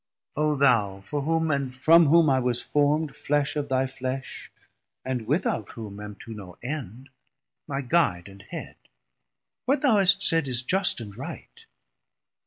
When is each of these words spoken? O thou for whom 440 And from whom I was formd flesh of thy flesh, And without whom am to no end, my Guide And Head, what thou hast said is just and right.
O 0.35 0.55
thou 0.55 1.01
for 1.01 1.21
whom 1.21 1.49
440 1.49 1.61
And 1.63 1.75
from 1.75 2.05
whom 2.07 2.27
I 2.27 2.39
was 2.39 2.63
formd 2.63 3.15
flesh 3.15 3.55
of 3.55 3.69
thy 3.69 3.85
flesh, 3.85 4.51
And 5.05 5.27
without 5.27 5.73
whom 5.73 5.99
am 5.99 6.15
to 6.21 6.33
no 6.33 6.57
end, 6.63 7.09
my 7.67 7.81
Guide 7.81 8.27
And 8.27 8.41
Head, 8.49 8.77
what 9.67 9.83
thou 9.83 9.97
hast 9.97 10.23
said 10.23 10.47
is 10.47 10.63
just 10.63 11.01
and 11.01 11.15
right. 11.15 11.67